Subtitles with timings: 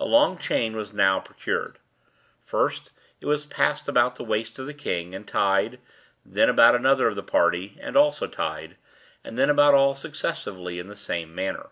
[0.00, 1.78] A long chain was now procured.
[2.42, 5.78] First, it was passed about the waist of the king, and tied;
[6.24, 8.78] then about another of the party, and also tied;
[9.22, 11.68] then about all successively, in the same manner.